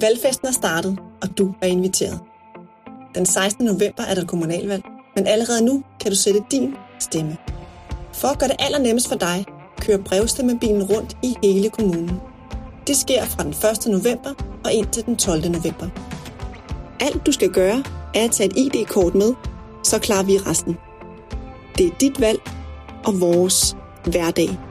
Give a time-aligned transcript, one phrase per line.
[0.00, 2.20] Valgfesten er startet, og du er inviteret.
[3.14, 3.66] Den 16.
[3.66, 4.82] november er der kommunalvalg,
[5.16, 7.36] men allerede nu kan du sætte din stemme.
[8.12, 9.44] For at gøre det allernemmest for dig,
[9.80, 12.20] kører brevstemmebilen rundt i hele kommunen.
[12.86, 14.02] Det sker fra den 1.
[14.04, 15.50] november og indtil den 12.
[15.50, 15.88] november.
[17.00, 19.34] Alt du skal gøre, er at tage et ID-kort med,
[19.84, 20.76] så klarer vi resten.
[21.78, 22.40] Det er dit valg
[23.04, 24.69] og vores hverdag.